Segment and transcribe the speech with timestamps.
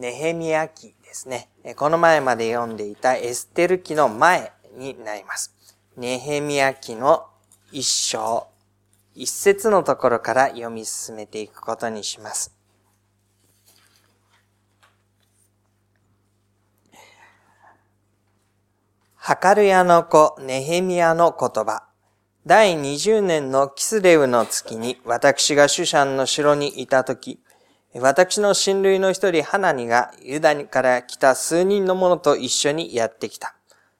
[0.00, 1.50] ネヘミヤ記ですね。
[1.76, 5.54] この前まで読んでいたエステル記の前になります。
[5.94, 7.26] ネヘミヤ記の
[7.70, 8.46] 一章、
[9.14, 12.56] 一節のところから読み進めていくことにします。
[19.16, 21.82] ハカルヤの子ネヘミヤの言葉。
[22.46, 27.38] 第20年のキスレウの月に私がシュシャンの城にいたとき、
[27.94, 33.56] 私の親類の一人ハナニがユダニから来た数人の者と一緒にやってきた。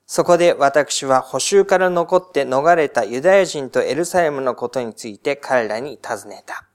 [0.07, 6.67] そこで私は補修から残って逃れたユダヤ人とエルサレムのことについて彼らに尋ねた。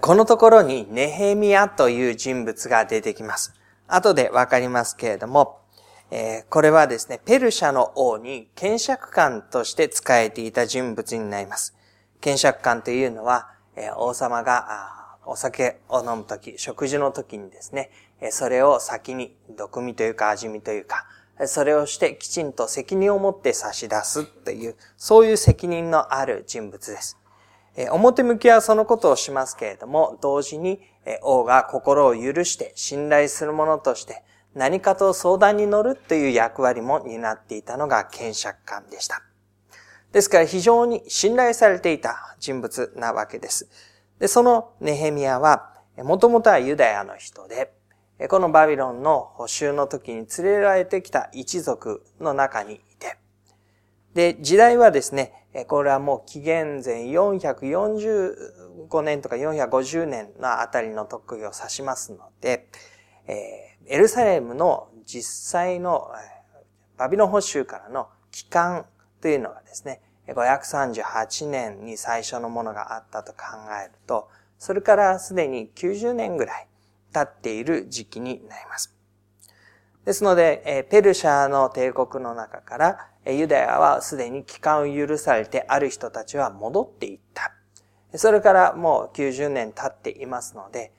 [0.00, 3.54] このところにネヘミヤという人物が出てきます。
[3.88, 5.60] 後でわかりますけれども、
[6.50, 11.74] これはですね、ペルシャの王に検釈官として仕えていた人物になります。
[12.20, 13.50] 検釈官というのは、
[13.96, 17.90] 王様がお酒を飲むとき、食事のときにですね、
[18.30, 21.06] それを先に毒味というか味見というか、
[21.46, 27.18] それをしてきちんと責任を持って差し出すという、そういう責任のある人物です。
[27.90, 30.80] 表向きはそのことをしますけれども、同時に
[31.22, 34.24] 王が心を許して信頼する者として
[34.54, 39.25] 何かと相談に乗るという役割も担っていたのが検釈官でした。
[40.16, 43.68] ですから非常に信頼されていた人物なわけです。
[44.18, 47.74] で、そのネヘミヤは、もともとはユダヤの人で、
[48.30, 53.18] このバビロンの補修の時に連れられてきた一族の中にいて、
[54.14, 62.70] で、時代はですね、これはもう紀元前445年とか450年のあたりの時を指しますので、
[63.26, 66.10] エルサレムの実際の
[66.96, 68.86] バビロン補修からの期間
[69.20, 73.38] というのがですね、538年に最初のものがあったと考
[73.82, 76.66] えると、それからすでに90年ぐらい
[77.12, 78.94] 経っている時期になります。
[80.04, 87.52] ですので、ペルシャの帝国の中から、ユダヤはすでに帰還を許されてある人たちは戻っていった。
[88.14, 90.92] それからもう90年経っていますので、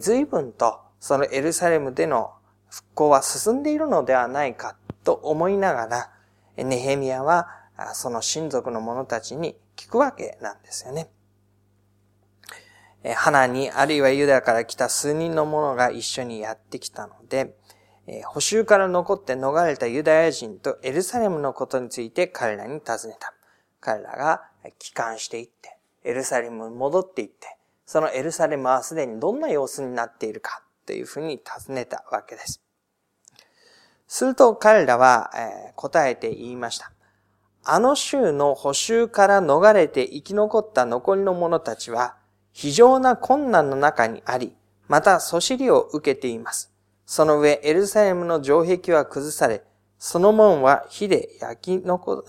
[0.00, 2.32] 随分とそのエルサレムでの
[2.68, 6.10] 復興は進んでいるのではないかと思いながら、
[6.64, 7.48] ネヘミヤは
[7.94, 11.10] その親族の者たちに聞くわけなんですよね。
[13.14, 17.56] 花に、あるいはユダから来た数人の者が一緒にやってきたので、
[18.26, 23.34] 補修から残って逃れたユダヤ人とエルサレムのことについて彼らに尋ねた。
[23.80, 24.42] 彼らが
[24.78, 27.56] 帰還していって、エルサレムに戻っていって、
[27.86, 32.60] そのエルサレムはすでにどんな様子になっているかというふうに尋ねたわけです。
[34.08, 35.30] すると彼らは
[35.76, 36.92] 答えて言いました。
[37.64, 42.16] あの州の補修から逃れて生き残った残りの者たちは、
[42.52, 44.56] 非常な困難の中にあり、
[44.88, 46.72] また、そしりを受けています。
[47.04, 49.62] その上、エルサレムの城壁は崩され、
[49.98, 52.24] その門は火で焼き残、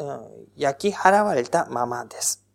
[0.58, 2.46] 焼き払われたままです。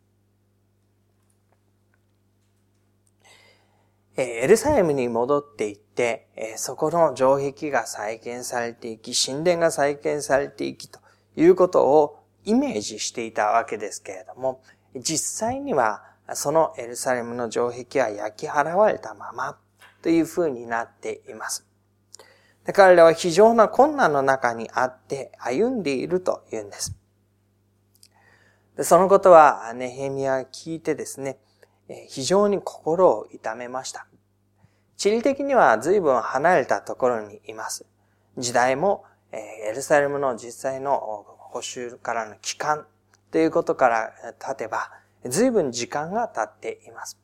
[4.17, 11.01] エルサレムに戻っていって、そこの城壁が再建されていき、神殿が再建されていきと
[11.37, 14.63] いうことをイメージしていたわけですけれども、
[14.97, 15.19] 実
[15.49, 19.59] 際にはそのエルサレムの城壁は焼き払われたまま
[20.03, 21.67] という風になっています。
[22.65, 26.97] で彼らは非常な困難の中にあって歩んでいるというんです。
[28.77, 31.39] でそのことはネヘミヤ聞いてですね、
[32.09, 34.07] 非常に心を痛めました。
[34.97, 37.85] 地理的には随分離れたところにいます。
[38.39, 42.85] 時代もエルサレムの実際の補修からの期間
[43.31, 44.91] ということから経てば、
[45.25, 47.17] 随分時間が経っています。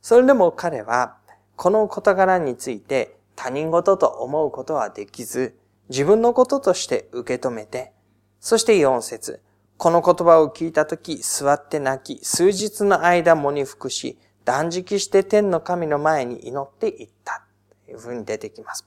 [0.00, 1.16] それでも彼は、
[1.56, 5.56] この事柄について他人事と思うことはできず、
[5.88, 7.92] 自分のこととして受け止めて、
[8.38, 9.42] そして4節
[9.76, 17.42] この言葉を聞いたとき、座って泣き、数日の間もに服し、断食して天の神の前に祈っていった。
[17.86, 18.86] というふうに出てきます。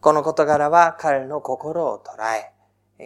[0.00, 2.50] この事柄は彼の心を捉え、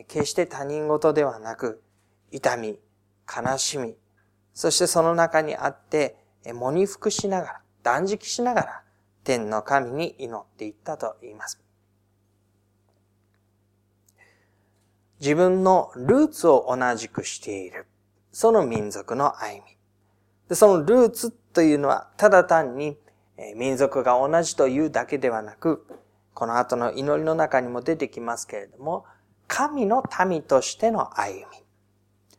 [0.05, 1.83] 決して他人事ではなく、
[2.31, 2.79] 痛み、
[3.27, 3.97] 悲しみ、
[4.53, 8.83] そしてその中にあって、喪に服しながら、断食しながら、
[9.25, 11.61] 天の神に祈っていったと言います。
[15.21, 17.87] 自分のルーツを同じくしている。
[18.33, 19.77] その民族の歩み。
[20.49, 22.99] でそのルーツというのは、ただ単に
[23.57, 25.87] 民族が同じというだけではなく、
[26.35, 29.07] この後の祈りの中にも出てきますけれども、
[29.49, 31.65] 神の民としての歩み。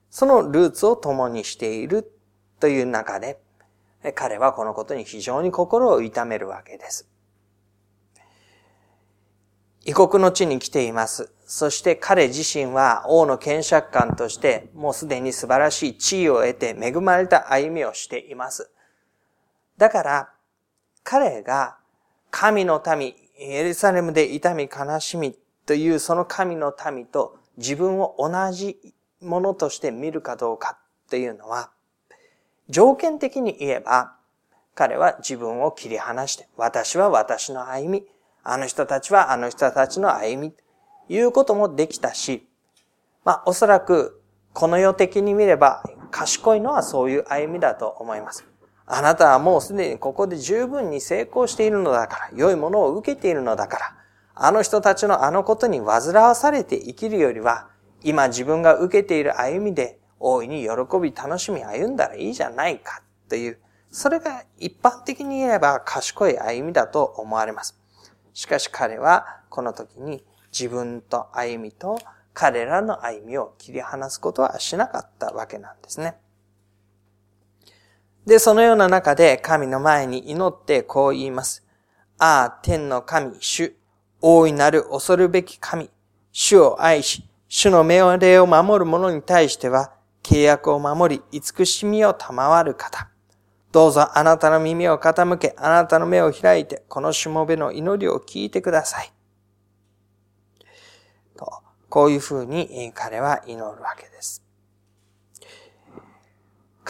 [0.10, 2.12] そのルーツを共にしている
[2.60, 3.40] という中で、
[4.16, 7.10] 彼はこのことに非常に心を痛めるわけです。
[9.86, 11.32] 異国の地に来ています。
[11.46, 18.70] そして彼自身は王の検釈官としてもうすでに素晴らしい地位を得て恵まれた歩みをしています。
[19.78, 20.30] だから
[21.04, 21.78] 彼が
[22.32, 28.80] 神の民、エルサレムで痛み悲しみというその神の民と自分を同じ
[29.22, 30.80] ものとして見るかどうか
[31.10, 31.70] というのは
[32.70, 34.16] 条件的に言えば
[34.74, 38.06] 彼は自分を切り離して私は私の歩み、
[38.44, 40.54] あの人たちはあの人たちの歩み、
[41.10, 42.48] いうこともできたし、
[43.26, 44.22] まあおそらく
[44.54, 48.46] この世的に見れば賢いのはそういう歩みだと思います。
[48.86, 53.97] あなたはもうすでにここで十分に成功しているのだから、良いものを受けているのだから、
[54.40, 57.70] あの人たちのあのことに煩わされて生きるよりは、
[58.04, 60.70] 今自分が受けている歩みで大いに喜
[61.00, 67.80] び楽しみ歩んだらいいじゃないかという、それが一般的に言えば賢い歩みだと思われます。
[68.34, 72.00] しかし彼はこの時に自分と歩みと
[72.34, 76.18] 彼らの歩みを切り離すことはしなかったわけなんですね。
[78.28, 81.66] で、そのような中で神の前に祈ってこう言います。
[82.20, 83.76] ああ、天の神、主、
[84.22, 85.90] 大いなる恐るべき神、
[86.32, 89.94] 主を愛し、主の命令を守る者に対しては、
[90.24, 93.10] 契約を守り、慈しみを賜る方。
[93.72, 99.14] どうぞあなたの耳を傾け、あなたの目を開いて、このしもべの祈りを聞いてください。
[101.38, 104.44] とこういうふうに彼は祈るわけです。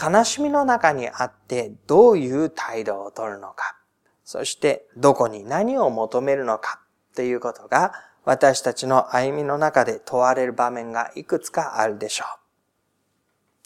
[0.00, 3.76] 悲しみの中にあってどういう態度をとるのか、
[4.24, 6.80] そしてどこに何を求めるのか
[7.18, 7.94] ということが
[8.24, 12.24] 私たちの歩みの中で問われる場面がいくつかあるでしょ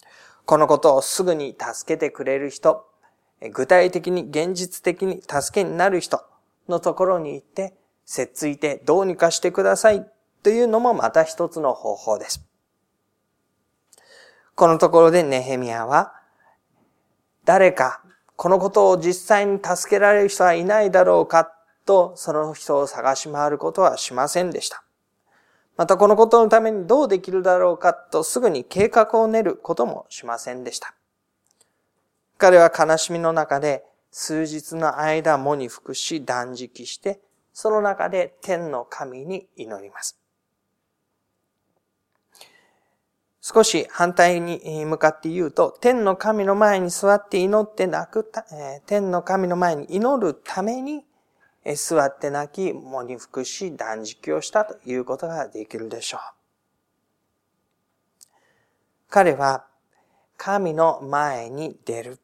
[0.00, 0.06] う。
[0.46, 2.86] このことをすぐに助けてくれる人、
[3.52, 6.24] 具体的に現実的に助けになる人
[6.66, 7.74] のところに行って、
[8.06, 10.08] せっついてどうにかしてください
[10.42, 12.42] というのもまた一つの方法です。
[14.54, 16.14] このところでネヘミヤは、
[17.44, 18.00] 誰か
[18.36, 21.52] このことを実際に助けられる人はいないだろうか
[21.84, 24.82] とその人を探し回ることはしませんでした。
[25.76, 30.94] またこのことのためにどうできるだろうかとすぐに計画を練ることもしませんでした。
[32.38, 37.20] 彼は悲しみの中で数日の間もに服し断食して、
[37.52, 40.18] その中で天の神に祈ります。
[43.40, 48.30] 少し反対に向かって言うと、天の神の前に座って祈って泣く、
[48.86, 51.04] 天の神の前に祈るために、
[51.64, 56.20] 座って泣き、喪に服し、断食をしたということができるでしょう。
[59.08, 59.66] 彼は、
[60.36, 62.18] 神の前に出る。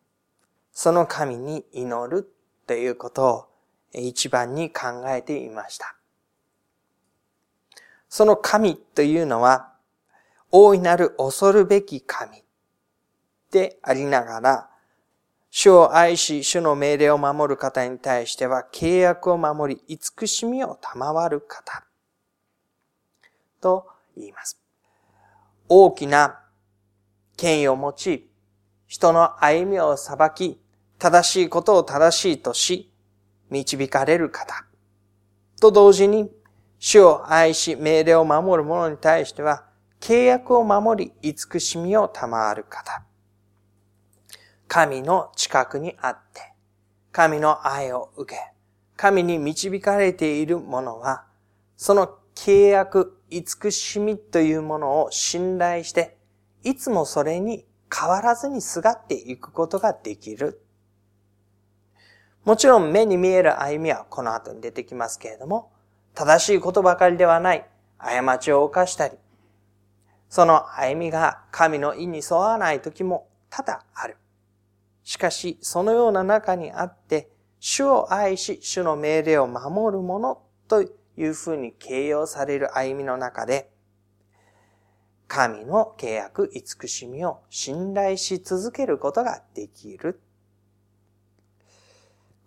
[0.72, 2.32] その神に祈る
[2.66, 3.48] ということを
[3.92, 5.96] 一番に考えていました。
[8.08, 9.72] その神というのは、
[10.50, 12.42] 大いなる恐るべき神
[13.50, 14.70] でありながら、
[15.50, 21.84] 主を愛し、主の命令を守る方に対しては契約を守り、慈しみを賜る方。
[23.60, 23.86] と
[24.16, 24.60] 言います。
[25.68, 26.40] 大きな
[27.36, 28.30] 権威を持ち、
[28.86, 30.60] 人の歩みを裁き、
[30.98, 32.92] 正しいことを正しいとし、
[33.50, 34.64] 導かれる方。
[35.60, 36.30] と同時に、
[36.78, 39.64] 主を愛し、命令を守る者に対しては、
[40.00, 43.07] 契約を守り、慈しみを賜る方。
[44.68, 46.52] 神の近くにあって、
[47.10, 48.52] 神の愛を受け、
[48.96, 51.24] 神に導かれている者は、
[51.78, 56.18] その契約、慈しみというものを信頼して、
[56.64, 60.60] いつもそれに変わらずにすがっていくことができる。
[62.44, 65.72] もちろん目に見える歩みはこの後に出てきますけれども、
[66.14, 69.16] 正しいことばかりではない、過ちを犯したり、
[70.28, 74.18] その歩みが神の意に沿わない時も多々ある。
[75.08, 80.88] しかし、そのような中にあって、主を愛し、主の命令を守る者とい
[81.24, 83.70] うふうに形容される歩みの中で、
[85.26, 90.20] 神の契約、慈しみを信頼し続けることができる。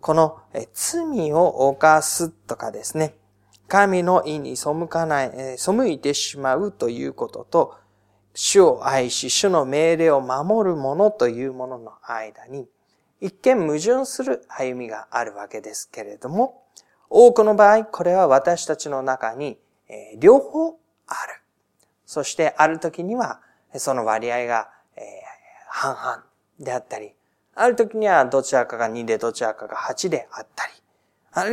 [0.00, 0.38] この
[0.72, 3.16] 罪を犯すとかですね、
[3.66, 7.81] 神の意に背かない、背いてしまうということと、
[8.34, 12.66] 主を愛し、主の命令を守る者というものの間に、
[13.20, 16.62] 一見矛盾する歩みがあるわけですけれども、
[17.10, 19.58] 多くの場合、これは私たちの中に、
[19.88, 21.42] え両方ある。
[22.06, 23.40] そしてある時には、
[23.76, 25.02] その割合が、え
[25.68, 26.24] 半々
[26.58, 27.14] であったり、
[27.54, 30.72] ある時にはどちらかが2でどちらかが8であったり、
[31.34, 31.44] あ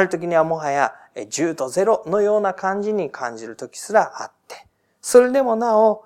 [0.00, 4.37] る時にはもはや10と0のような感じに感じる時すらあって、
[5.00, 6.04] それでもなお、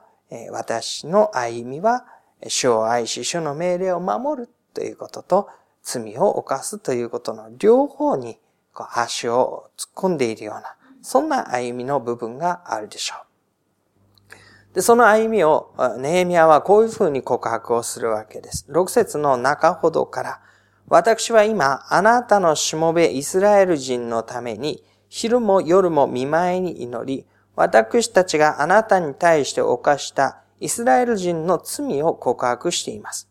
[0.50, 2.06] 私の歩みは
[2.48, 5.48] 主を愛し、主の命令を守るということと、
[5.82, 8.38] 罪を犯すということの両方に
[8.74, 14.74] 足を突っ込んでいるような、そんな歩みの部分があるでしょう。
[14.74, 18.66] で、その歩みを、ネヘミヤはこういうふうに告白をするわけです。
[18.70, 20.40] 6節の中ほどから、
[20.88, 33.28] 私は今、あなたのしもべイスラエル人のために、昼も夜も見舞いに祈り、私たちがあなたに対して犯したイスラエル人の罪を告白しています。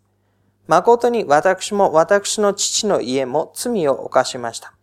[0.67, 4.73] 誠に私も私の父の家も罪を犯しました。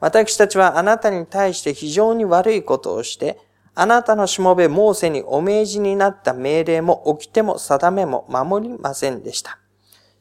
[0.00, 3.38] 私たちはあなたに対して非常に悪いことをして、
[3.74, 9.58] あなたのしもべモーセにお命じになった命令も起きても定めも守りませんでした。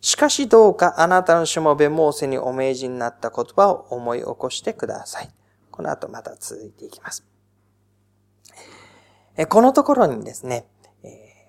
[0.02, 5.30] しかしどうかあなたのしもべモーセにお命じになった言葉を思い起こしてください。
[5.72, 7.26] この後また続いていきます。
[9.48, 10.66] このところにですね、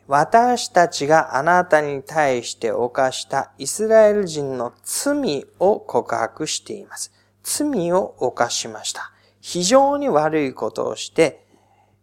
[0.06, 7.12] 私たちがあなたに対して犯したイスラエル人の罪を告白しています。
[7.42, 9.12] 罪を犯しました。
[9.40, 11.46] 非常に悪いことをして、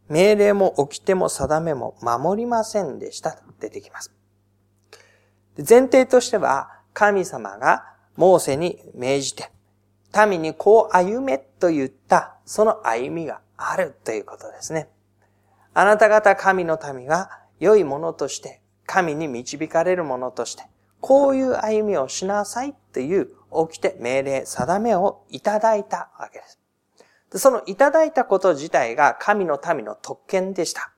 [0.10, 4.14] 命令も起きても定めも守りませんでしたと出てきます。
[5.58, 9.52] 前提としては、神様がモーセに命じて、
[10.28, 14.88] 民にこう歩めと言った、その歩みがあるということですね。
[15.80, 17.30] あなた方神の民は
[17.60, 20.64] 良いものとして、神に導かれるものとして、
[21.02, 23.30] こういう歩みをしなさいという
[23.70, 26.60] 起きて命令、定めをいただいたわけです。
[27.40, 30.92] そのいただいたこと自体が神の民の特権でした。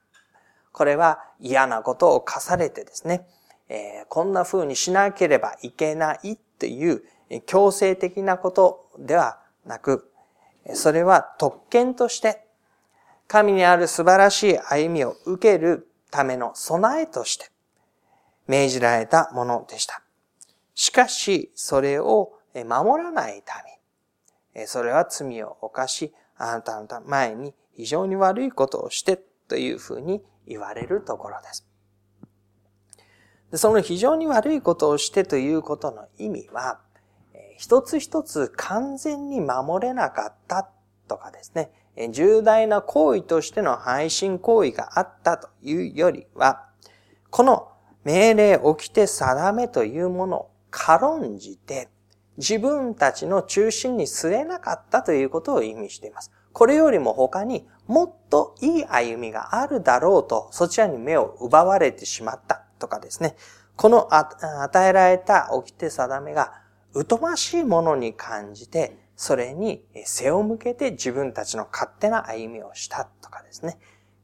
[0.71, 3.27] これは嫌なことを課されてですね、
[3.67, 7.03] えー、こんな風にしなければいけないっていう
[7.47, 10.09] 強制的なことではなく、
[10.73, 12.45] それは特権として
[13.29, 17.45] 神にある素晴らしい歩みを受けるための備えとして
[18.47, 20.01] 命じられたものでした。
[20.73, 23.63] しかし、それを守らないた
[24.55, 31.67] め、それは罪を犯し、あなたの前に非常に悪いことをしてというふうに言われるところです。
[33.53, 36.79] その非常に悪いことをしてということの意味は、
[37.57, 40.67] 一つ一つ完全に守れなかった
[41.07, 41.71] とかですね、
[42.11, 46.65] 重大な行為としての配信行為があったというよりは、
[47.29, 47.69] この
[48.03, 51.89] 命令起きて定めというものを軽んじて、
[52.37, 56.31] 自分たちの中心に据えなかったということを意味しています。
[56.53, 63.35] これよりも他にもっといい歩みがあるだろうと、そちらに目を奪われてしまったとかですね。
[63.75, 66.53] この与えられた起きて定めが
[67.09, 73.77] 疎ましいものに感じて、それに背を向けて自分たちの勝手な歩みをしたとかですね。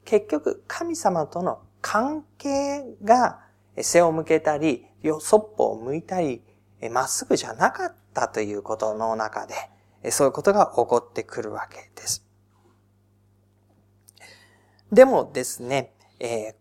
[0.05, 3.41] 結局、神様との関係が
[3.81, 6.41] 背を向けたり、よそっぽを向いたり、
[6.91, 9.45] まっすぐじゃなかったということの中
[10.01, 12.25] で、そういうことが起こってくるわけです。
[14.93, 15.91] でもですね、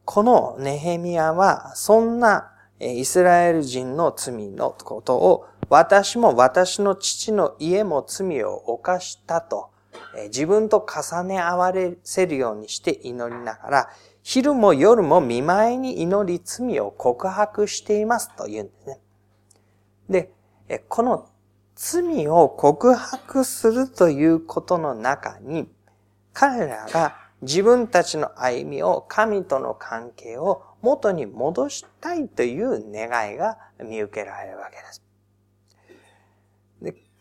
[0.04, 2.50] このネヘミヤは、そんな
[2.80, 9.70] イスラエル人の罪のことを私も私の父の家も罪を犯したと、
[10.24, 13.90] 自分と重ね合わせるようにして祈りながら、
[14.22, 20.30] 昼も夜も見舞いに祈り罪を告白していますと言うんですね。
[20.68, 21.28] で、この
[21.74, 25.68] 罪を告白するということの中に、
[26.32, 35.03] 彼らが自分たちの歩みを神との関係を元に戻したいという願いが見受けられるわけです。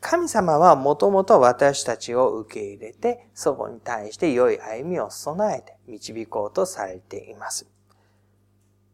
[0.05, 7.71] 神様はもともと私たちを受け入れて、そこに対して良い歩みを備えて導こうとされています。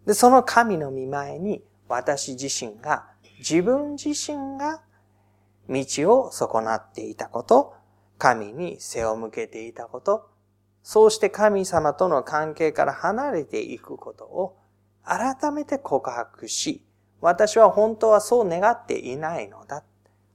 [0.06, 3.08] で、その神の見前に私自身が、
[3.40, 4.84] 自分自身が
[5.68, 5.84] 道
[6.26, 7.74] を損なっていたこと、
[8.20, 10.30] 神に背を向けていたこと、
[10.84, 14.58] そうして神様との関係から離れていくことを
[15.04, 16.86] 改めて告白し、
[17.20, 19.84] 私は本当はそう願っていないのだ。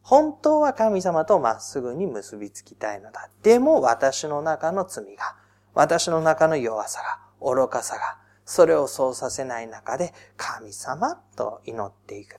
[0.05, 3.31] 本当は神様とまっすぐに結びつきたいのだ。
[3.43, 5.35] でも私の中の罪が、
[5.73, 12.39] 私の中の弱さが、愚かさが、それをそうさせない中で、神様と祈っていく。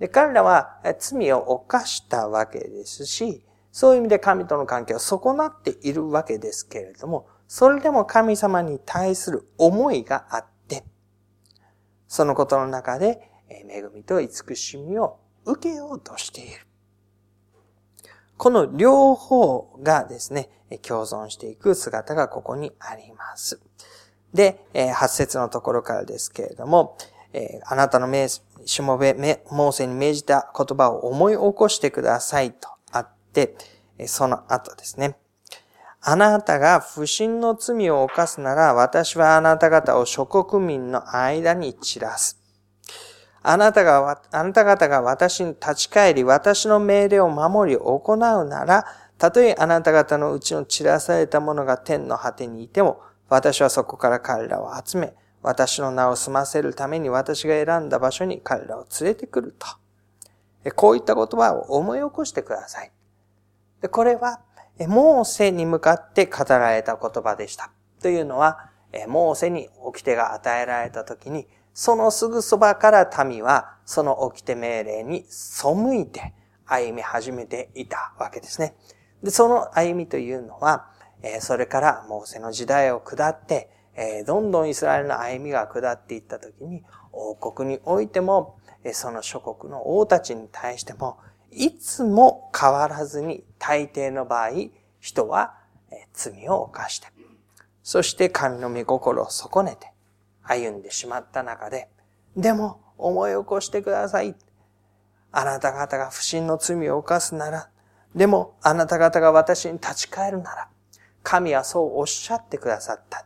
[0.00, 10.82] で彼らは罪を犯したわけですし、そういう意味で神との関係を損なっているわけですけれども、それでも神様に対する思いがあって、
[12.08, 16.66] そのことの中で恵みと慈しみを受けようとしている。
[18.36, 20.48] この両方がですね、
[20.82, 23.60] 共存していく姿がここにあります。
[24.34, 26.96] で、8節のところからですけれども、
[27.66, 29.14] あなたの名、しもべ、
[29.50, 33.56] モーセに命じた言葉を思い起こしてくださいとあって、
[34.06, 35.16] その後ですね。
[36.00, 42.41] あなたが不信の罪を犯すなら、私はあなた方を諸国民の間に散らす。
[43.42, 48.86] あなたが、あなた方が私に立ち返り、私の命令を守り行うなら、
[49.18, 59.66] たとえあなた方のうちの散らされたものが天の果てにいても、私はそこから彼らを集め、私の名を済ませるために私が選んだ場所に彼らを連れてくると。
[60.76, 62.92] こういった言葉を思い起こしてください。
[63.90, 64.40] これは、
[64.86, 67.70] モーセに向かって語られた言葉でした。
[68.00, 68.70] というのは、
[69.08, 76.34] モーセに掟が与えられた時に、そのすぐそばから民は、その掟命令に背いて
[76.66, 78.76] 歩み始めていたわけですね。
[79.22, 80.88] で、その歩みというのは、
[81.40, 83.70] それからモーセの時代を下って、
[84.26, 88.58] どんどんイスラエルの歩みが下っていった時に、王国においても、
[88.92, 91.18] その諸国の王たちに対しても、
[91.50, 94.50] いつも変わらずに大抵の場合、
[95.00, 95.54] 人は
[96.12, 97.08] 罪を犯して、
[97.82, 99.91] そして神の御心を損ねて
[100.52, 101.88] 歩んでしまった中で、
[102.36, 104.34] でも思い起こしてください。
[105.32, 107.70] あなた方が不信の罪を犯すなら、
[108.14, 110.68] でもあなた方が私に立ち返るなら、
[111.22, 113.24] 神はそうおっしゃってくださった。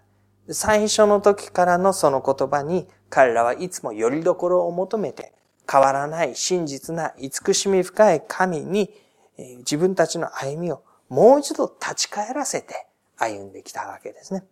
[0.48, 5.32] 最初の時からのその言葉に彼らはいつも拠り所を求めて
[5.70, 8.90] 変わらない真実な慈しみ深い神に
[9.58, 14.44] 自分たちの歩みをもう一度立ち返らせて歩んできたわけですね。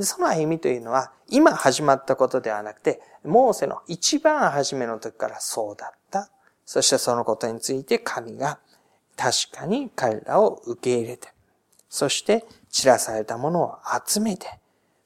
[0.00, 6.30] その歩みというのは今始まったことではなくて、モーセの一番初めの時からそうだった。
[6.66, 8.58] そしてそのことについて神が
[9.16, 11.28] 確かに彼らを受け入れて、
[11.88, 13.74] そして散らされたものを
[14.06, 14.58] 集めて、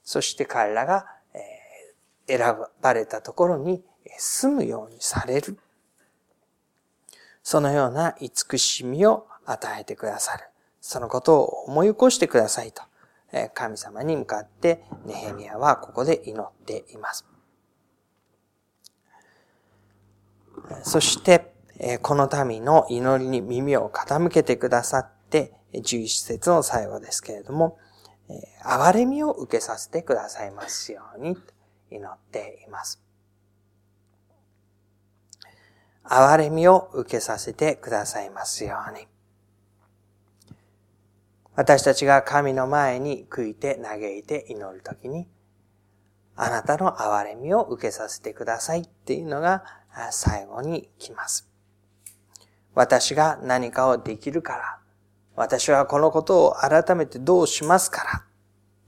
[0.03, 1.05] そして彼らが
[2.27, 3.83] 選ばれたところに
[4.17, 5.57] 住むようにされる。
[7.43, 10.45] そのような慈しみを与えてくださる。
[10.81, 12.81] そのことを思い起こしてくださいと、
[13.53, 17.25] 神様に向かってネヘミヤはここで祈っています。
[20.83, 21.53] そして、
[22.01, 27.77] この民の祈りに耳を傾けてくださって、11節の最後ですけれども、
[28.63, 31.37] 憐れみを受けさせてくださいますように
[31.89, 33.01] 祈っています。
[36.03, 39.07] 憐れみを受けさせてくださいますように。
[41.59, 45.27] 私たちが神の前に悔いて嘆いて祈るときに、
[46.37, 49.65] あなたの憐れみを受けさせてくださいっていうのが
[50.09, 51.49] 最後に来ます。
[52.75, 54.79] 私が何かをできるから、
[55.35, 58.23] 私はこのことを改めてどうしますから、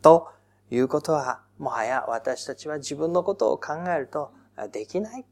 [0.01, 0.29] と
[0.69, 4.31] いうことは、もはや私たちは自分のことを考えると
[4.71, 5.25] できない。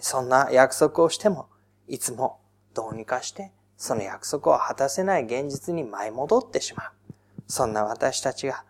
[0.00, 1.50] そんな約束をしても、
[1.88, 2.40] いつも
[2.72, 3.52] どうにかして
[3.84, 6.92] その約束を果たせない現実に舞い戻ってしまう。
[7.46, 8.64] そんな私たちが、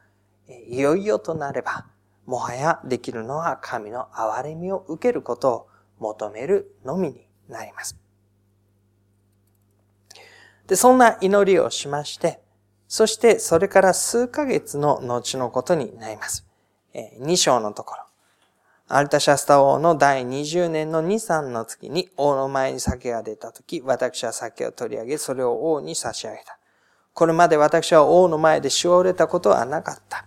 [0.68, 1.86] いよいよとなれば、
[2.26, 5.68] もはやできるのは神の憐れみを受けることを
[6.00, 7.96] 求めるのみになります。
[10.66, 12.40] で、そんな祈りをしまして、
[12.88, 16.44] そしてそれから数ヶ月の後のことになります。
[16.92, 18.02] 2章のところ。
[18.86, 26.58] アルタシャスタ王の第20年の2、3の月に王の前に酒が出た時、私は酒を取り上げ、それを王に差し上げた。
[27.14, 30.26] これまで私は王の前でしおれたことはなかった。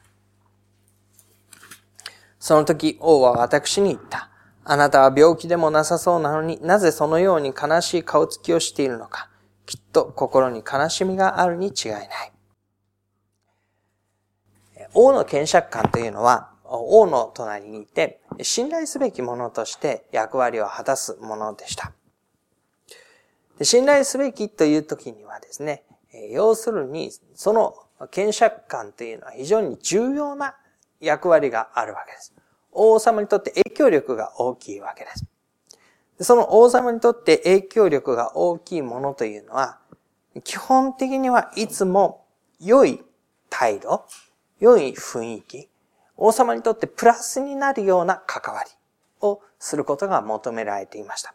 [2.40, 4.30] その時王は私に言った。
[4.64, 9.30] あなたは病気でもなさそうなのになぜそのように悲しい顔つきをしているのか。
[9.66, 12.08] きっと心に悲しみがあるに違いない。
[14.94, 21.94] 王の検釈官というのは、王の隣にいて、信頼すべきものとして役割を果たすものでした。
[23.58, 25.84] で信頼すべきという時にはですね、
[26.32, 27.76] 要するに、その
[28.12, 30.56] 検釈官というのは非常に重要な
[31.00, 32.34] 役割があるわけです。
[32.72, 35.26] 王様にとって影響力が大きいわけです。
[36.24, 39.80] その王様にとって影響力が大きいものというのは、
[40.44, 42.26] 基本的にはいつも
[42.60, 43.04] 良い
[43.50, 44.06] 態度、
[44.60, 45.70] 良い雰囲気、
[46.18, 48.70] 王様にとってプラスになるような関わり
[49.22, 51.34] をすることが求められていました。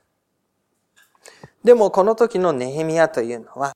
[1.65, 3.73] でもこの時のネヘミヤというのは、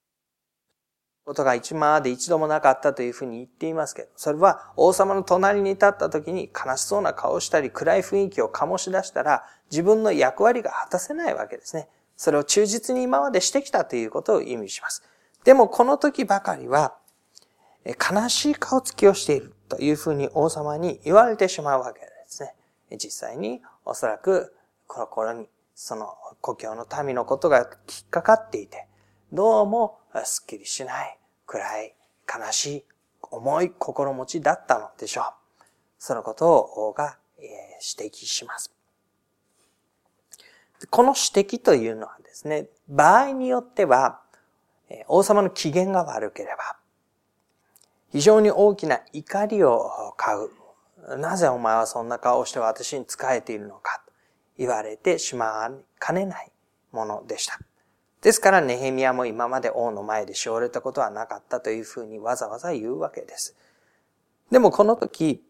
[1.24, 11.88] ことが一まで一度もなかったというふうに言っていますけど、それは王様の隣に立った時に悲しそうな顔をしたり暗い雰囲気を醸し出したら自分の役割が果たせないわけですね。
[12.16, 15.02] それを忠実に今までしてきたということを意味します。
[15.42, 16.94] でもこの時ばかりは
[17.94, 22.54] 悲しい顔つきをしているというふうに王様に言われてしまうわけですね。
[22.98, 24.54] 実際におそらく
[24.86, 28.86] この頃にその故郷の民のことが引っかかっていて、
[29.32, 31.94] どうもすっきりしない、暗い、
[32.26, 32.84] 悲しい、
[33.22, 35.24] 重い心持ちだったのでしょう。
[35.98, 38.72] そのことを王が指摘します。
[40.90, 44.20] この指摘というのはですね、場合によっては、
[45.08, 46.76] 王様の機嫌が悪ければ、
[48.16, 51.18] 非常に大きな怒りを買う。
[51.18, 54.12] なぜお前はそんな顔をして私に仕えているのかと
[54.56, 56.50] 言われてしまいかねない
[56.92, 57.58] ものでした。
[58.22, 63.54] ですから、ネヘミヤも今まで王の前でしおれたことはなかったというふうにわざわざ言うわけです。
[64.50, 65.44] でもこの時、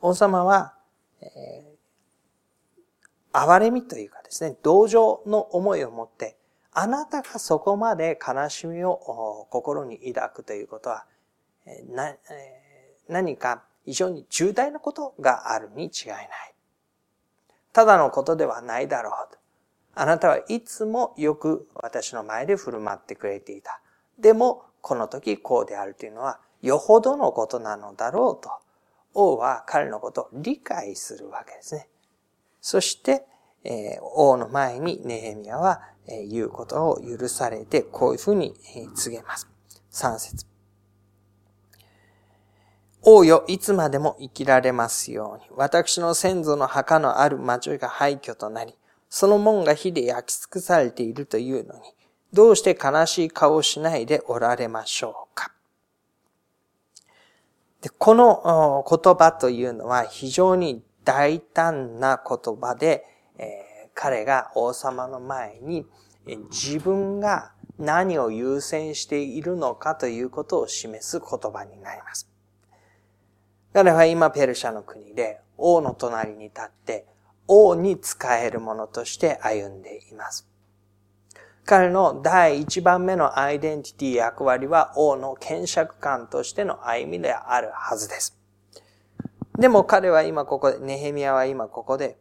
[0.00, 0.72] 王様は、
[1.20, 6.38] えー、哀れみというかですね、同情の思いを持って、
[6.72, 11.04] あなたがそこまで悲しみを心に抱くということは、
[11.88, 12.14] な
[13.08, 16.28] 何か非常に重大なことがあるに違いない。
[17.72, 19.38] ただのことではないだろうと。
[19.94, 23.80] あなたはいつもよく私の前で振る舞ってくれていた。
[24.18, 28.50] でも、この時こうであるというのは、よほどのことなのだろうと、
[29.14, 31.88] 王は彼のことを理解するわけですね。
[32.60, 33.26] そして、
[33.64, 39.48] えー、王の前にネヘミヤは、えー、言うことを許されて、こういうふうに、えー、告げます。
[39.90, 40.55] 三節。
[43.08, 48.74] 王よ、いつまでも生きられますように、私の先祖の墓のある町が廃墟となり、
[49.08, 51.82] その門が火で焼き尽くされているというのに、
[52.32, 55.52] どうして悲しい顔をしないでおられましょうか。
[57.80, 63.04] でこの言葉というのは非常に大胆な言葉で、
[63.38, 65.86] えー、彼が王様の前に
[66.50, 72.35] 自分が何を優先しているのかということを示す言葉になります。
[73.76, 77.04] 彼は今ペルシャの国で王の隣に立って
[77.46, 80.48] 王に使えるものとして歩んでいます。
[81.66, 88.38] 彼の第一番目のアイデンティティ役割は王の検釈官としての歩みであるはずです。
[89.58, 92.16] でも彼は今ここで、ネヘミヤは今ここで、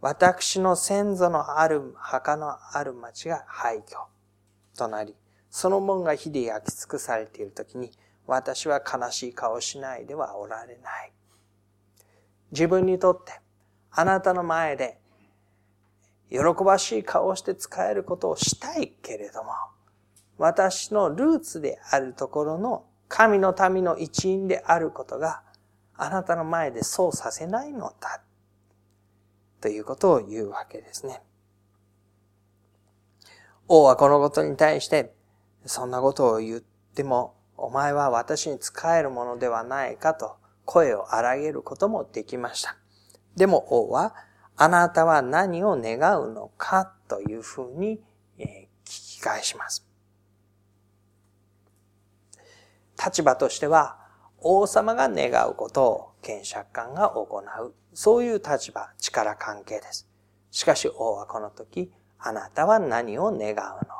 [0.00, 3.82] 私の先祖のある墓のある町が廃墟
[4.76, 5.14] となり、
[5.48, 7.92] その門が火で焼き尽くされているときに、
[8.26, 11.12] 私は悲しい顔しないではおられない。
[12.52, 13.40] 自分にとって
[13.90, 14.98] あなたの前で
[16.30, 19.52] 喜ばしい顔をして使えることをしたいけれども、
[20.38, 25.42] 私のルーツであるところの神の民の一員であることが
[25.96, 28.22] あなたの前でそうさせないのだ。
[29.60, 31.22] ということを言うわけですね。
[33.68, 35.14] 王はこのことに対して、
[35.64, 42.76] そんなことを言っても、お前は私に仕えるものではないかと声を荒げることもできました。
[43.36, 44.14] でも王は、
[44.56, 48.00] あなたは何を願うのかというふうに
[48.38, 49.86] 聞き返します。
[53.04, 53.98] 立場としては、
[54.38, 57.74] 王様が願うことを検察官が行う。
[57.94, 60.08] そういう立場、力関係です。
[60.50, 63.56] しかし王はこの時、あなたは何を願うの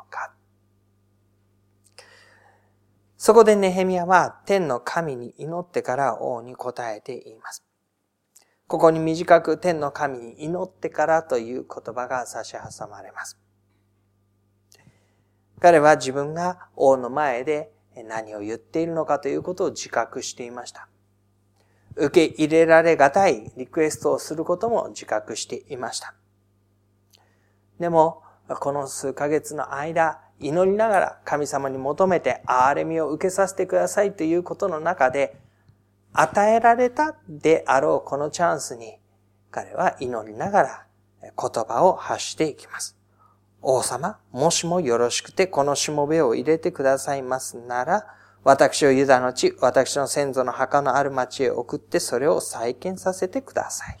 [0.09, 0.31] か。
[3.25, 7.65] そこでネヘミヤは天の神に祈ってから王に答えています。
[8.67, 13.39] ここに短く天の神に祈ってからという言葉が差し挟まれます。
[15.59, 20.87] 彼は自分が王の前で何を言っているのかということを自覚していました。
[21.95, 26.13] 受け入れられがたいリクエストをすることも自覚していました。
[27.79, 35.37] でも、この数ヶ月の間、祈りながら神様に求めて憐れみを受けさせてくださいということの中で、
[36.13, 38.97] 与えられたであろうこのチャンスに、
[39.51, 40.85] 彼は祈りながら
[41.21, 41.31] 言
[41.63, 42.97] 葉を発していきます。
[43.61, 48.05] 王様、もしもよろしくてこのしもべを入れてくださいますなら、
[48.43, 53.97] 私をユダの地、私の先祖の墓のある町へ送ってそれを再建させてください。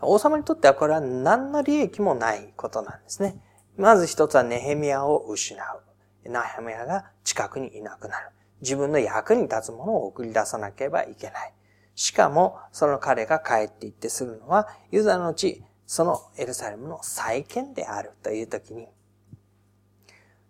[0.00, 3.40] 王様にとってはこれは何の利益もないことなんですね。
[3.76, 6.28] まず一つはネヘミヤを失う。
[6.28, 8.28] ネヘミヤが近くにいなくなる。
[8.60, 11.52] 自分の役に立つものを送り出さなければいけない。
[11.94, 18.88] しかも、その彼が帰っていってするのは、ユダの地、そのエルサレムの再建であるという時に、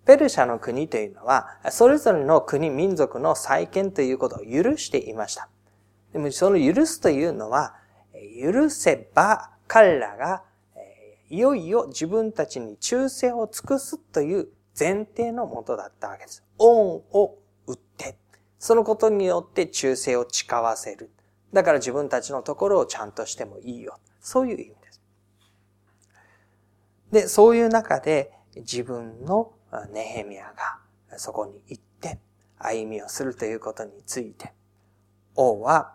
[0.05, 5.49] ペルシャの国というのは、それぞれの国、民族の再建ということを許していました。
[6.13, 7.75] でもその許すというのは、
[8.41, 10.43] 許せば彼らが
[11.33, 16.45] いよいよ自分たちに忠誠を尽くすという前提のもとだったわけです。
[16.59, 18.19] 恩を売って、
[18.59, 21.11] そのことによって忠誠を誓わせる。
[21.51, 23.99] だから自分たちのところをちゃんとしてもいいよ。
[24.21, 25.01] そういう意味です。
[27.13, 29.55] で、そういう中で自分の
[29.91, 30.53] ネヘミヤ
[31.11, 32.19] がそこに行って
[32.59, 34.53] 歩みをするということについて、
[35.35, 35.95] 王は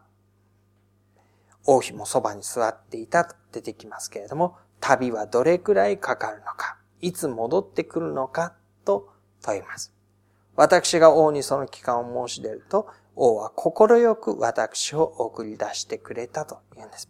[1.68, 9.10] 王妃もそばに座っていたと出てきますけれども、旅はどれくらいかかるのか、いつ戻ってくるのかと
[9.42, 9.94] 問います。
[10.56, 17.10] 私が王にその期間を申し出ると、王は心よく私を送り出してくれたと言うんです。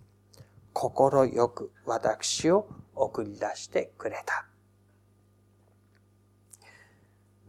[0.73, 4.45] 心よく私を送り出してくれた。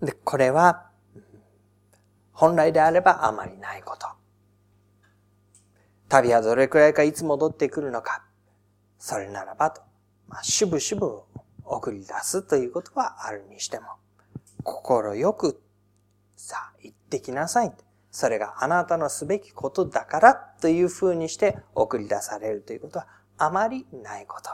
[0.02, 0.86] で、これは、
[2.32, 4.06] 本来であればあまりないこと。
[6.08, 8.24] 旅はどれくらいかいつ戻ってくるのか。
[8.98, 9.87] それならばと
[10.28, 11.20] まあ、しぶしぶ
[11.64, 13.86] 送り出すということはあるにしても、
[14.62, 15.60] 心よく、
[16.36, 17.72] さあ、行ってきなさい。
[18.10, 24.50] それがあなたのすべきことだからというふうにして送り出されるということはあまりないこと。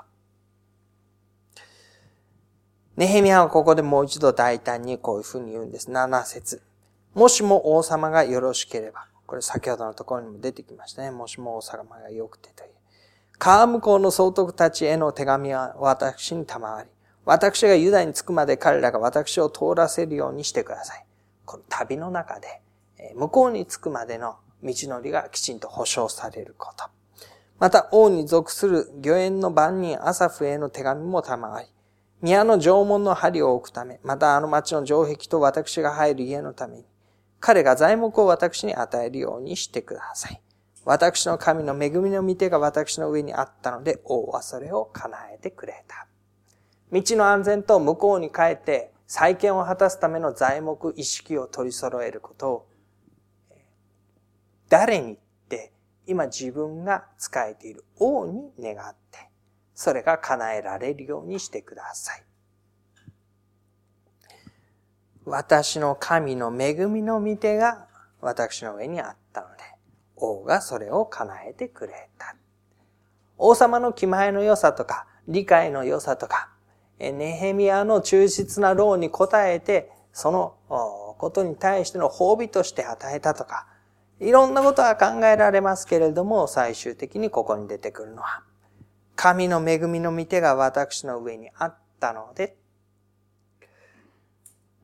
[2.96, 5.90] ネヘミヤはここでもう一度大胆にこういうふうに言うんです。
[5.90, 6.62] 7節
[7.14, 9.06] もしも王様がよろしければ。
[9.26, 11.10] これ先ほどのところにも出てきましたね。
[11.10, 12.73] もしも王様が良くてという。
[13.38, 16.88] 川向こうの総督たちへの手紙は私に賜り、
[17.24, 21.04] 私がユダに着くまで彼らが私を通らせるようにしてください。
[21.44, 22.62] この旅の中で、
[23.14, 26.84] 向こうに着くまでの道のりがきちんと保証されること。
[27.58, 31.66] また、王に属する御苑の番人アサフへの手紙も賜り、
[32.22, 36.84] 宮の城門の針を置くため、またあの町の城壁と私が入る家のために、
[37.40, 40.40] 彼が材木を私に与えるようにしてください。
[40.84, 46.06] 私の神の恵みの御手が私の上にあったので、王はそれを叶えてくれた。
[46.92, 52.68] 道の安全と向こうに帰って再建を果たすための材木意識を取り揃えることを、
[54.68, 55.16] 誰にっ
[55.48, 55.72] て
[56.06, 59.30] 今自分が仕えている王に願って、
[59.74, 62.22] それが叶えられるようにしてください。
[65.24, 67.86] 私の神の恵みの御手が
[68.20, 69.16] 私の上にあった、
[70.16, 72.36] 王がそれを叶えてくれた。
[73.36, 76.50] 王様の気前の良さとか、理解の良さとか、
[76.98, 80.54] ネヘミヤの忠実な労に応えて、その
[81.18, 83.66] ことに対しての褒美として与えたとか、
[84.20, 88.42] いろんなことは考えられますけれども、最終的にここに出てくるのは、
[89.16, 92.56] 神の恵みの御手が私の上にあったので、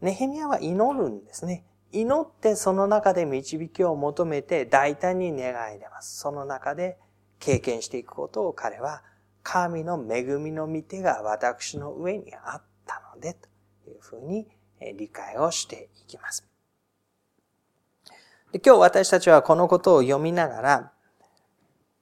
[0.01, 1.65] ネヘミヤは祈るんですね。
[1.93, 6.19] 祈ってその中で導きを求めて大胆に願い出ます。
[6.19, 6.99] その中で
[7.39, 9.03] 経験していくことを彼は
[9.43, 13.49] 神の恵みの御手が私の上にあったのでと
[13.91, 14.47] いうふうに
[14.97, 16.47] 理解をしていきます。
[18.53, 20.93] で今日私たちはこのことを読みながら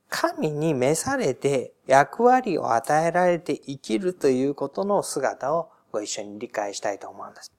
[0.09, 7.58] 神に召されて役割を与えられて生きるということの姿をご一緒に理解したいと思うんです。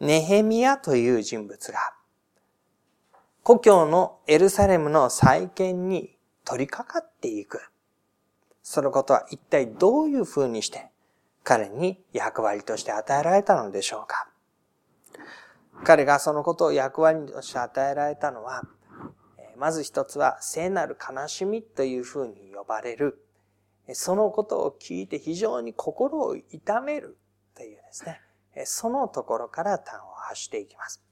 [0.00, 1.78] ネヘミヤという人物が、
[3.42, 7.60] 故郷のエルサレムの再建に取り掛かっていく。
[8.62, 10.90] そのことは一体どういう風にして
[11.42, 14.28] 彼に役割として与えられたのでしょうか。
[15.84, 18.62] 彼がそのことを役割として与えられたのは、
[19.58, 23.22] まず一つは聖なる悲しみという風に呼ばれる、
[23.92, 27.18] そのことを聞いて非常に心を痛める
[27.54, 28.22] というですね、
[28.64, 31.02] そのところから端を発していきます。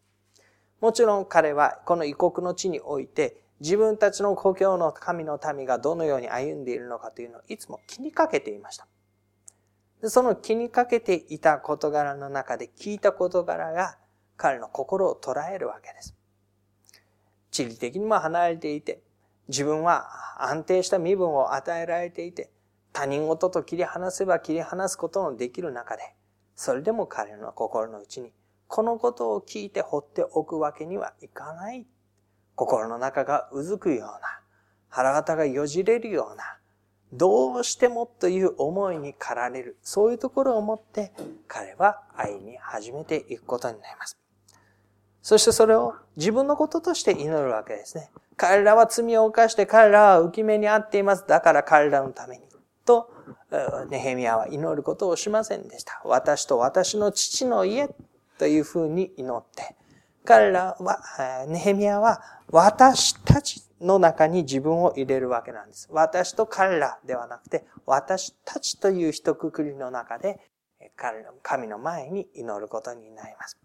[0.80, 8.86] もちろん彼はこの異国の地において自分たちの故郷の神の民がどのように歩んでいるのかというのをいつも気にかけていました。
[10.04, 13.98] その気にかけていた事柄の中で聞いた事柄が
[14.36, 16.14] 彼の心を捉えるわけです。
[17.50, 19.00] 地理的にも離れていて、
[19.48, 20.06] 自分は
[20.38, 22.50] 安定した身分を与えられていて、
[22.92, 26.14] 他人事と切り離せば切り離すことのできる中で、
[26.58, 28.32] それでも彼の心の内に、
[28.66, 31.86] このことを聞いて放っておくわけにはいかない。
[32.56, 34.40] 心の中がうずくような、
[34.88, 36.58] 腹型がよじれるような、
[37.12, 39.76] どうしてもという思いに駆られる。
[39.82, 41.12] そういうところを持って
[41.46, 44.18] 彼は愛に始めていくことになります。
[45.22, 48.10] そしてそれを自分のこととして祈るわけですね。
[48.36, 51.24] 彼らは罪を犯して彼らは浮き目にあっています。
[51.28, 52.48] だから彼らのために。
[52.84, 53.12] と、
[53.90, 56.00] ネヘミヤは祈ることをしませんでした。
[56.04, 57.88] 私と私の父の家
[58.38, 59.76] というふうに祈って、
[60.24, 61.00] 彼らは、
[61.46, 65.88] ネヘミヤは私たちの中に自分を入れるわけなんです。
[65.90, 70.40] 私と彼らではなくて、私たちという一括りの中で、
[71.42, 73.56] 神の前に祈ることになります。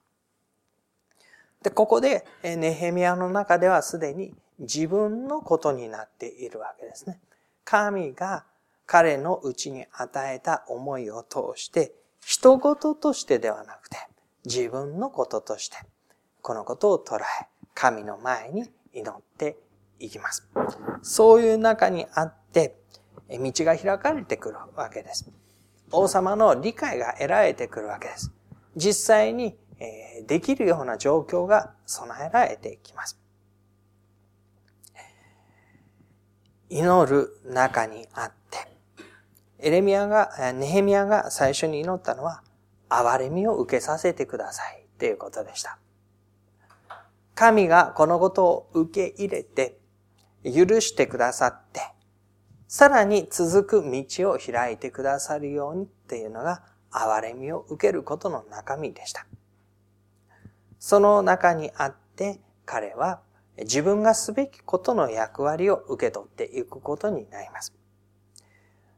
[1.62, 7.20] で、ここで、ネヘミヤの中ではすでに自分のことになっているわけですね。
[7.66, 8.46] 神が
[8.94, 13.98] 彼のうちに与えた思いを通して、人事としてではなくて、
[14.46, 15.78] 自分のこととして、
[16.44, 17.22] このことを捉え、
[17.74, 19.58] 神の前に祈って
[19.98, 20.48] いきます。
[21.02, 22.76] そういう中にあって、
[23.32, 25.28] 道が開かれてくるわけです。
[25.92, 28.32] 王様の理解が得られてくるわけです。
[28.76, 29.58] 実際に
[30.28, 33.20] できるような状況が備えられてきます。
[36.70, 38.43] 祈る中にあって、
[39.66, 42.44] エレミアが、ネヘミアが最初に祈ったのは、
[42.90, 45.80] 憐れみを受けさせてくださいということでした。
[47.34, 49.80] 神がこのことを受け入れて、
[50.44, 51.80] 許してくださって、
[52.68, 59.26] さらに続く道を開いてくださるようにっていうのが、憐れみを受けることの中身でした。
[60.78, 63.22] その中にあって、彼は
[63.58, 67.74] 自分がすべきことの役割を受け取っていくことになります。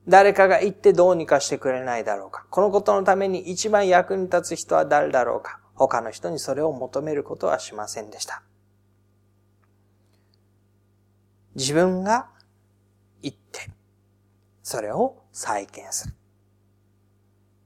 [0.07, 2.45] 誰かが言ってどうにかしてくれないだろうか。
[2.49, 5.59] このことのために一番役に立つ人は誰だろうか。
[5.73, 8.43] 他の人にそれを求めることはしませんでした。
[11.55, 12.29] 自分が
[13.21, 13.71] 言って、
[14.61, 16.13] それを再建する。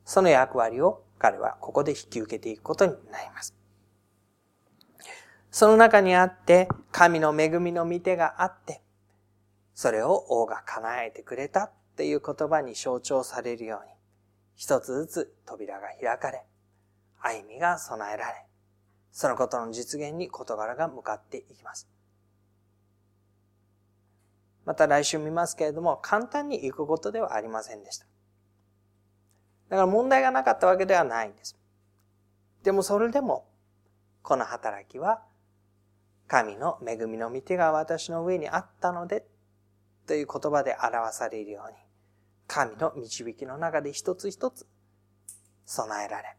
[0.05, 3.55] その役割を彼はここで引き受けていくことになります。
[5.51, 8.81] その中にあって、神の恵みの御手があって、
[9.73, 13.91] それを王が叶えてくれたっていう言葉に象徴されるように、
[14.55, 16.45] 一つずつ扉が開かれ、
[17.19, 18.45] 歩みが備えられ、
[19.11, 21.89] そのことの実現に事柄が向かっていきます。
[24.63, 28.05] また来週見ますけれども、簡単に行くことではありませんでした。
[29.67, 31.59] だから問題がなかったわけではないんです。
[32.63, 33.45] でもそれでも、
[34.21, 35.21] この働きは
[36.27, 39.25] 神の恵みの御手が私の上にあったので、
[40.07, 41.88] という言葉で表されるように、
[42.49, 44.65] 神の導きの中で一つ一つ
[45.67, 46.35] 備えられ、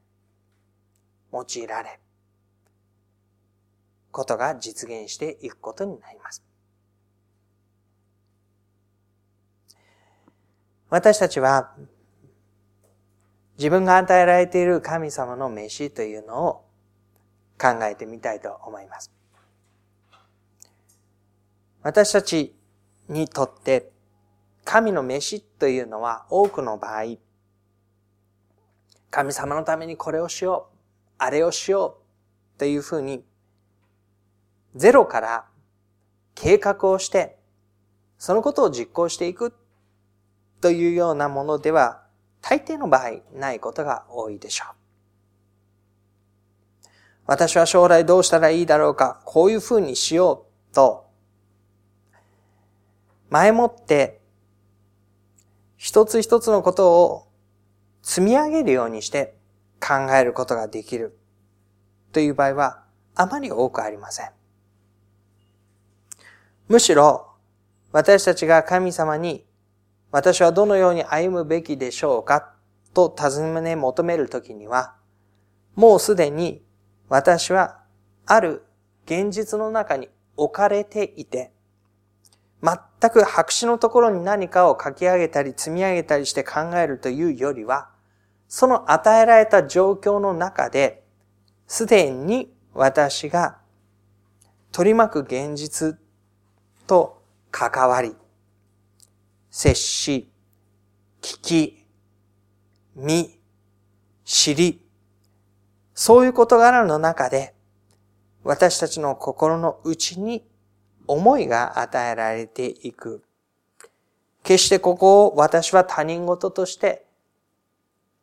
[1.33, 2.01] 用いられ、
[4.11, 6.42] ことが実現していくことになります。
[10.88, 11.77] 私たちは
[13.57, 16.64] 自分が与えられている神様の飯というのを
[17.57, 19.12] 考えてみたいと思います。
[21.83, 22.53] 私たち
[23.09, 23.92] にとって
[24.72, 27.16] 神の飯というのは多くの場合、
[29.11, 30.76] 神様のためにこれをしよう、
[31.18, 31.98] あれをしよ
[32.54, 33.24] うというふうに、
[34.76, 35.44] ゼロから
[36.37, 37.37] 計画をして、
[38.16, 39.52] そのことを実行していく
[40.61, 42.04] というようなものでは、
[42.40, 44.74] 大抵の場合ないことが多いでしょう。
[47.26, 51.09] 私は将来どうしたらいいだろうか、こういうふうにしようと
[53.30, 54.19] 前もって
[55.83, 57.27] 一つ一つのことを
[58.03, 59.35] 積み上げるようにして
[59.81, 61.19] 考えることができる
[62.12, 64.31] という場合はあまり多くありません。
[66.69, 67.29] むしろ
[67.93, 69.47] 私たちが神様に
[70.11, 72.53] 私はどのように歩むべきでしょうか
[72.93, 74.97] と尋ね求めるときには
[75.77, 76.62] もうすでに
[77.09, 77.81] 私は
[78.27, 78.64] ある
[79.07, 81.55] 現実の中に置かれていて
[82.62, 87.90] 全く白紙のところに何かを書き上げたり積み上げたりして考えるというよりは、
[88.49, 91.03] その与えられた状況の中で、
[91.66, 93.59] すでに私が
[94.73, 95.99] 取り巻く現実
[96.87, 98.14] と関わり、
[99.51, 100.31] 接し、
[101.23, 101.87] 聞き、
[102.94, 103.40] 見、
[104.25, 104.87] 知り、
[105.94, 107.55] そういう事柄の中で、
[108.42, 110.49] 私たちの心の内に
[111.11, 113.24] 思いが与えられていく。
[114.45, 117.05] 決してここを私は他人事として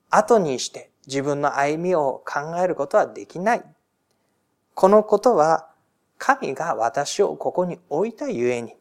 [0.10, 3.64] 後にして自分の歩みを考えることはできない。
[4.74, 5.70] このことは
[6.18, 8.76] 神が私をここに置いたゆえに、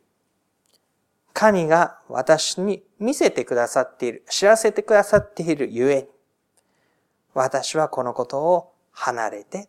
[1.33, 6.09] 神が私に見せてくださっている、知らせてくださっているゆえに、
[7.35, 9.69] 私はこのことを離れて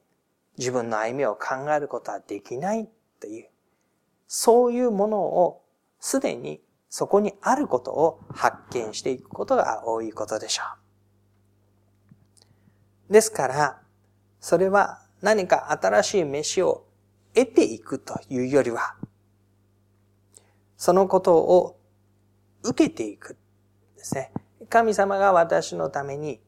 [0.57, 2.87] 自分の歩みを考えることはできない
[3.19, 3.49] という、
[4.27, 5.63] そういうものを
[5.99, 10.63] すでにそこにあることを発見していくことが多いことでしょ
[13.09, 13.13] う。
[13.13, 13.81] ですから、
[14.39, 16.85] それは何か新しい飯を
[17.33, 18.95] 得ていくというよりは、
[20.75, 21.79] そのことを
[22.63, 23.37] 受けていく
[23.95, 24.31] ですね。
[24.69, 26.41] 神様が私のために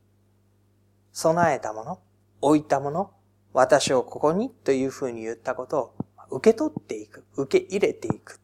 [1.13, 1.99] 備えたもの、
[2.41, 3.11] 置いたもの、
[3.53, 5.95] 私をここにというふうに言ったことを
[6.31, 8.39] 受け取っていく、受け入れていく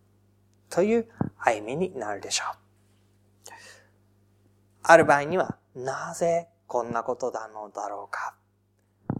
[0.69, 1.07] という
[1.37, 2.57] 歩みになるでしょう。
[4.83, 8.35] ある場合には、なぜこんなことなのだろうか。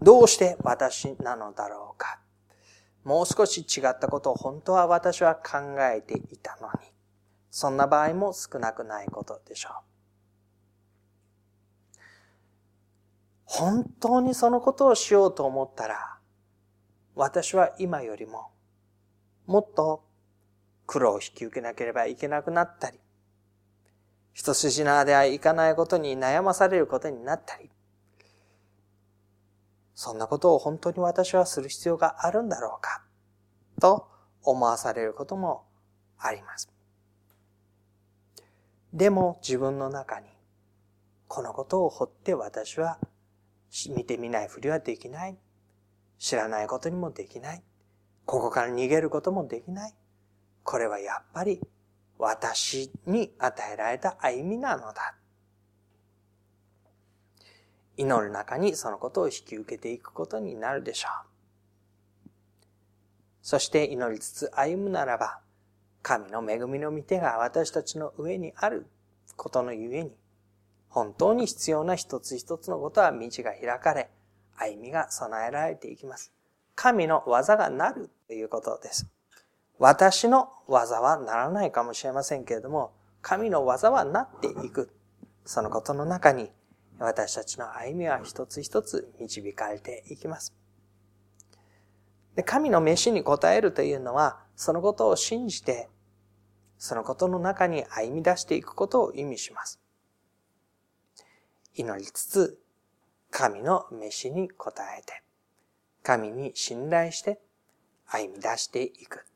[0.02, 2.20] どうして私なのだろうか。
[3.04, 6.92] もう少し違ったことを本当は私は考えていたのに。
[7.50, 9.72] そんな場合も少なくないことでしょう。
[13.44, 16.18] 本当にそのことをしようと思ったら、
[17.14, 18.50] 私は今よりも
[19.46, 20.04] もっと
[20.86, 22.98] 苦労を引き受けなければいけなくなったり、
[24.32, 27.70] 一筋縄ではいかないことに悩まされることになったり、
[29.94, 33.02] そんなことを本当に私はする必要があるんだろうか、
[33.80, 34.08] と
[34.42, 35.64] 思わされることも
[36.18, 36.70] あります。
[38.92, 40.26] でも自分の中に、
[41.28, 42.98] このことを掘って私は
[43.94, 45.36] 見てみないふりはできない。
[46.18, 47.62] 知らないことにもできない。
[48.26, 49.94] ここから逃げることもできない。
[50.64, 51.60] これはやっぱり
[52.18, 55.14] 私に与えられた歩みなのだ。
[57.96, 61.36] 祈る中にそのことを引き受けていくことになるでしょう。
[63.42, 65.38] そして祈りつつ歩むならば、
[66.02, 68.86] 神の恵みの御手が私たちの上にある
[69.36, 70.12] ことのゆえに、
[70.88, 74.10] 本当に必要な一つ一つのことは道が開かれ、
[74.56, 76.32] 歩みが備えられていきます。
[76.74, 79.08] 神の技がなるということです。
[79.78, 84.90] 私の技はならないかもしれませんけれども、神の技はなっていく。
[85.44, 86.50] そのことの中に、
[86.98, 90.54] 私たちの歩みは一つ一つ導かれていきます。
[92.34, 95.88] で神の飯に応えるというのは、そのことを信じて、
[96.78, 99.80] そのことの中に歩み出していくことを意味します。
[101.74, 102.58] 祈りつつ、
[103.30, 105.22] 神の飯に応えて、
[106.02, 107.40] 神に信頼して
[108.06, 109.26] 歩み出していく。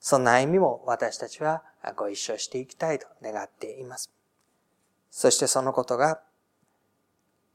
[0.00, 1.62] そんな歩みも私たちは
[1.96, 4.10] ご一緒していきたいと願っています。
[5.10, 6.20] そしてそのことが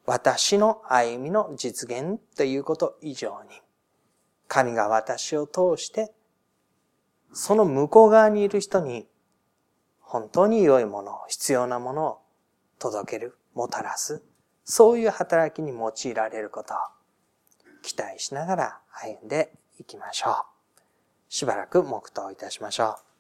[0.06, 3.62] 私の歩みの実現ということ以上に
[4.48, 6.12] 神が私を通して
[7.34, 9.08] その向こう側にいる人に
[10.10, 12.22] 本当に良いもの、必要なものを
[12.80, 14.24] 届ける、もたらす、
[14.64, 16.78] そういう働きに用いられることを
[17.84, 20.34] 期待しながら歩んでいきましょう。
[21.30, 23.09] しばらく黙祷いたしましょう。